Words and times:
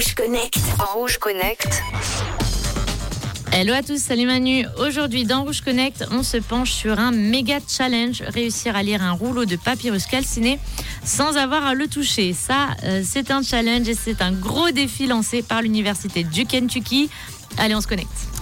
Rouge 0.00 0.14
Connect. 0.14 0.58
Rouge 0.94 1.18
Connect. 1.18 1.82
Hello 3.52 3.74
à 3.74 3.82
tous, 3.82 3.98
salut 3.98 4.24
Manu. 4.24 4.64
Aujourd'hui 4.78 5.24
dans 5.24 5.44
Rouge 5.44 5.60
Connect, 5.60 6.06
on 6.10 6.22
se 6.22 6.38
penche 6.38 6.72
sur 6.72 6.98
un 6.98 7.10
méga 7.10 7.58
challenge, 7.68 8.22
réussir 8.22 8.76
à 8.76 8.82
lire 8.82 9.02
un 9.02 9.12
rouleau 9.12 9.44
de 9.44 9.56
papyrus 9.56 10.06
calciné 10.06 10.58
sans 11.04 11.36
avoir 11.36 11.66
à 11.66 11.74
le 11.74 11.86
toucher. 11.86 12.32
Ça, 12.32 12.68
euh, 12.84 13.02
c'est 13.04 13.30
un 13.30 13.42
challenge 13.42 13.90
et 13.90 13.94
c'est 13.94 14.22
un 14.22 14.32
gros 14.32 14.70
défi 14.70 15.06
lancé 15.06 15.42
par 15.42 15.60
l'université 15.60 16.24
du 16.24 16.46
Kentucky. 16.46 17.10
Allez, 17.58 17.74
on 17.74 17.82
se 17.82 17.86
connecte. 17.86 18.39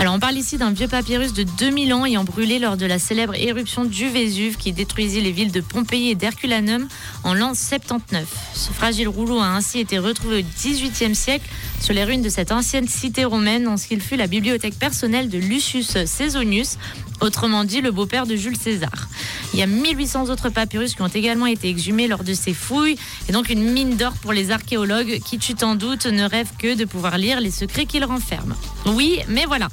Alors 0.00 0.14
on 0.14 0.20
parle 0.20 0.36
ici 0.36 0.58
d'un 0.58 0.70
vieux 0.70 0.86
papyrus 0.86 1.32
de 1.32 1.42
2000 1.42 1.92
ans 1.92 2.06
ayant 2.06 2.22
brûlé 2.22 2.60
lors 2.60 2.76
de 2.76 2.86
la 2.86 3.00
célèbre 3.00 3.34
éruption 3.34 3.84
du 3.84 4.08
Vésuve 4.08 4.56
qui 4.56 4.70
détruisit 4.70 5.20
les 5.20 5.32
villes 5.32 5.50
de 5.50 5.60
Pompéi 5.60 6.10
et 6.10 6.14
d'Herculanum 6.14 6.86
en 7.24 7.34
l'an 7.34 7.52
79. 7.52 8.24
Ce 8.54 8.70
fragile 8.70 9.08
rouleau 9.08 9.40
a 9.40 9.46
ainsi 9.46 9.80
été 9.80 9.98
retrouvé 9.98 10.38
au 10.38 10.42
XVIIIe 10.56 11.16
siècle 11.16 11.50
sur 11.80 11.94
les 11.94 12.04
ruines 12.04 12.22
de 12.22 12.28
cette 12.28 12.52
ancienne 12.52 12.86
cité 12.86 13.24
romaine 13.24 13.66
en 13.66 13.76
ce 13.76 13.88
qu'il 13.88 14.00
fut 14.00 14.14
la 14.14 14.28
bibliothèque 14.28 14.78
personnelle 14.78 15.30
de 15.30 15.38
Lucius 15.38 15.94
Caesonius, 15.94 16.78
autrement 17.20 17.64
dit 17.64 17.80
le 17.80 17.90
beau-père 17.90 18.28
de 18.28 18.36
Jules 18.36 18.56
César. 18.56 19.08
Il 19.52 19.58
y 19.58 19.62
a 19.62 19.66
1800 19.66 20.30
autres 20.30 20.48
papyrus 20.48 20.94
qui 20.94 21.02
ont 21.02 21.08
également 21.08 21.46
été 21.46 21.68
exhumés 21.68 22.06
lors 22.06 22.22
de 22.22 22.34
ces 22.34 22.54
fouilles 22.54 22.96
et 23.28 23.32
donc 23.32 23.48
une 23.48 23.72
mine 23.72 23.96
d'or 23.96 24.12
pour 24.22 24.32
les 24.32 24.52
archéologues 24.52 25.18
qui, 25.24 25.38
tu 25.38 25.54
t'en 25.54 25.74
doutes, 25.74 26.06
ne 26.06 26.22
rêvent 26.22 26.52
que 26.56 26.76
de 26.76 26.84
pouvoir 26.84 27.18
lire 27.18 27.40
les 27.40 27.50
secrets 27.50 27.86
qu'ils 27.86 28.04
renferment. 28.04 28.54
Oui, 28.86 29.18
mais 29.26 29.44
voilà. 29.44 29.68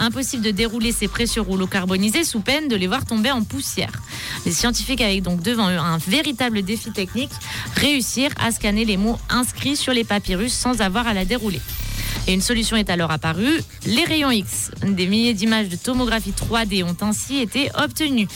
Impossible 0.00 0.42
de 0.42 0.50
dérouler 0.50 0.92
ces 0.92 1.08
précieux 1.08 1.42
rouleaux 1.42 1.66
carbonisés 1.66 2.24
sous 2.24 2.40
peine 2.40 2.68
de 2.68 2.74
les 2.74 2.86
voir 2.86 3.04
tomber 3.04 3.30
en 3.30 3.44
poussière. 3.44 3.92
Les 4.46 4.52
scientifiques 4.52 5.02
avaient 5.02 5.20
donc 5.20 5.42
devant 5.42 5.68
eux 5.70 5.78
un 5.78 5.98
véritable 5.98 6.62
défi 6.62 6.90
technique, 6.90 7.30
réussir 7.76 8.30
à 8.40 8.50
scanner 8.50 8.86
les 8.86 8.96
mots 8.96 9.18
inscrits 9.28 9.76
sur 9.76 9.92
les 9.92 10.04
papyrus 10.04 10.54
sans 10.54 10.80
avoir 10.80 11.06
à 11.06 11.12
la 11.12 11.26
dérouler. 11.26 11.60
Et 12.26 12.34
une 12.34 12.40
solution 12.40 12.76
est 12.76 12.90
alors 12.90 13.10
apparue, 13.10 13.60
les 13.86 14.04
rayons 14.04 14.30
X. 14.30 14.70
Des 14.82 15.06
milliers 15.06 15.34
d'images 15.34 15.68
de 15.68 15.76
tomographie 15.76 16.32
3D 16.32 16.84
ont 16.84 16.96
ainsi 17.00 17.38
été 17.38 17.70
obtenues. 17.74 18.28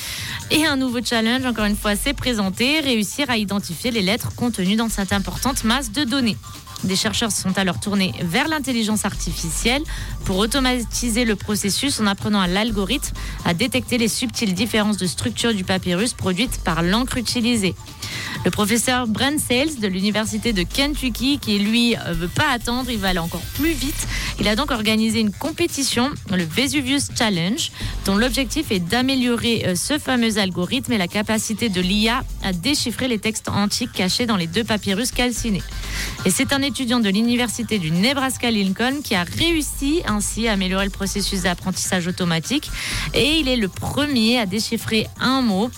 Et 0.51 0.65
un 0.67 0.77
nouveau 0.77 0.99
challenge, 1.05 1.45
encore 1.45 1.67
une 1.67 1.77
fois, 1.77 1.95
s'est 1.97 2.15
présenté, 2.15 2.81
réussir 2.81 3.31
à 3.31 3.37
identifier 3.37 3.91
les 3.91 4.03
lettres 4.03 4.35
contenues 4.35 4.77
dans 4.77 4.89
cette 4.89 5.13
importante 5.13 5.65
masse 5.65 5.93
de 5.93 6.05
données. 6.05 6.37
Des 6.85 6.97
chercheurs 6.97 7.33
se 7.33 7.41
sont 7.41 7.59
alors 7.59 7.81
tournés 7.81 8.13
vers 8.21 8.47
l'intelligence 8.47 9.07
artificielle 9.07 9.83
pour 10.25 10.37
automatiser 10.37 11.25
le 11.25 11.35
processus 11.35 11.99
en 11.99 12.07
apprenant 12.07 12.41
à 12.41 12.47
l'algorithme 12.47 13.15
à 13.47 13.55
détecter 13.55 13.97
les 13.97 14.09
subtiles 14.09 14.53
différences 14.53 14.99
de 14.99 15.07
structure 15.07 15.55
du 15.55 15.65
papyrus 15.65 16.13
produites 16.13 16.63
par 16.63 16.83
l'encre 16.83 17.17
utilisée. 17.17 17.75
Le 18.45 18.51
professeur 18.51 19.07
Brent 19.07 19.39
Sales 19.39 19.81
de 19.81 19.89
l'université 19.89 20.53
de 20.53 20.65
Kentucky, 20.65 21.39
qui 21.39 21.59
lui 21.59 21.97
euh, 21.97 22.13
veut 22.13 22.29
pas 22.29 22.51
attendre, 22.51 22.91
il 22.91 22.99
va 22.99 23.09
aller 23.09 23.19
encore 23.19 23.41
plus 23.55 23.73
vite. 23.73 24.07
Il 24.39 24.49
a 24.49 24.55
donc 24.55 24.71
organisé 24.71 25.21
une 25.21 25.33
compétition, 25.33 26.11
le 26.31 26.45
Vesuvius 26.45 27.09
Challenge, 27.17 27.73
dont 28.05 28.17
l'objectif 28.17 28.71
est 28.71 28.81
d'améliorer 28.81 29.65
euh, 29.67 29.75
ce 29.75 29.99
fameux 29.99 30.37
algorithme 30.37 30.93
et 30.93 30.99
la 30.99 31.09
capacité 31.09 31.71
de 31.71 31.81
l'IA 31.81 32.23
à 32.43 32.53
déchiffrer 32.53 33.09
les 33.09 33.19
textes 33.19 33.49
antiques 33.49 33.93
cachés 33.93 34.27
dans 34.27 34.37
les 34.37 34.47
deux 34.47 34.65
papyrus 34.65 35.11
calcinés. 35.11 35.63
Et 36.27 36.31
c'est 36.31 36.53
un 36.53 36.61
étudiant 36.61 37.01
de 37.01 37.09
l'université 37.09 37.79
du 37.79 37.91
Nebraska 37.93 38.51
Lincoln 38.51 39.01
qui 39.03 39.15
a 39.15 39.25
réussi 39.25 40.03
ainsi 40.07 40.49
à 40.49 40.53
améliorer 40.53 40.85
le 40.85 40.91
processus 40.91 41.43
d'apprentissage 41.43 42.07
automatique 42.09 42.71
et 43.15 43.39
il 43.39 43.49
est 43.49 43.57
le 43.57 43.69
premier 43.69 44.39
à 44.39 44.45
déchiffrer 44.45 45.07
un 45.19 45.41
mot 45.41 45.71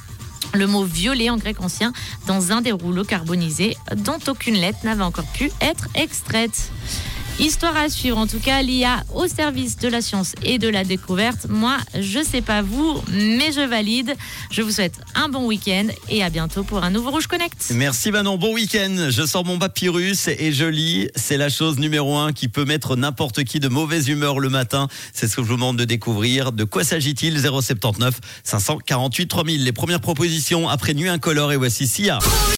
le 0.56 0.66
mot 0.66 0.84
violet 0.84 1.30
en 1.30 1.36
grec 1.36 1.60
ancien 1.60 1.92
dans 2.26 2.52
un 2.52 2.60
des 2.60 2.72
rouleaux 2.72 3.04
carbonisés 3.04 3.76
dont 3.94 4.18
aucune 4.26 4.54
lettre 4.54 4.78
n'avait 4.84 5.02
encore 5.02 5.26
pu 5.26 5.50
être 5.60 5.88
extraite. 5.94 6.70
Histoire 7.38 7.76
à 7.76 7.90
suivre, 7.90 8.16
en 8.16 8.26
tout 8.26 8.38
cas, 8.38 8.62
l'IA 8.62 9.04
au 9.14 9.26
service 9.26 9.76
de 9.76 9.88
la 9.88 10.00
science 10.00 10.32
et 10.42 10.58
de 10.58 10.68
la 10.68 10.84
découverte. 10.84 11.46
Moi, 11.50 11.76
je 11.94 12.22
sais 12.22 12.40
pas 12.40 12.62
vous, 12.62 13.02
mais 13.10 13.52
je 13.52 13.60
valide. 13.60 14.14
Je 14.50 14.62
vous 14.62 14.70
souhaite 14.70 14.94
un 15.14 15.28
bon 15.28 15.44
week-end 15.44 15.88
et 16.08 16.22
à 16.22 16.30
bientôt 16.30 16.64
pour 16.64 16.82
un 16.82 16.88
nouveau 16.88 17.10
Rouge 17.10 17.26
Connect. 17.26 17.72
Merci 17.74 18.10
Manon, 18.10 18.38
bon 18.38 18.54
week-end. 18.54 19.08
Je 19.10 19.26
sors 19.26 19.44
mon 19.44 19.58
papyrus 19.58 20.28
et 20.28 20.50
je 20.50 20.64
lis. 20.64 21.08
C'est 21.14 21.36
la 21.36 21.50
chose 21.50 21.78
numéro 21.78 22.16
un 22.16 22.32
qui 22.32 22.48
peut 22.48 22.64
mettre 22.64 22.96
n'importe 22.96 23.44
qui 23.44 23.60
de 23.60 23.68
mauvaise 23.68 24.08
humeur 24.08 24.38
le 24.38 24.48
matin. 24.48 24.88
C'est 25.12 25.28
ce 25.28 25.36
que 25.36 25.42
je 25.42 25.48
vous 25.48 25.56
demande 25.56 25.76
de 25.76 25.84
découvrir. 25.84 26.52
De 26.52 26.64
quoi 26.64 26.84
s'agit-il? 26.84 27.38
079 27.38 28.18
548 28.44 29.26
3000. 29.28 29.62
Les 29.62 29.72
premières 29.72 30.00
propositions 30.00 30.70
après 30.70 30.94
Nuit 30.94 31.10
Incolore 31.10 31.52
et 31.52 31.56
voici 31.56 31.86
Sia. 31.86 32.18